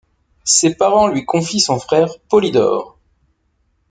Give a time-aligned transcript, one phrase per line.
[0.45, 2.97] Ses parents lui confient son frère Polydore.